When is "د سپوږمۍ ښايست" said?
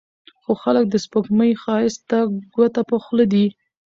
0.89-2.01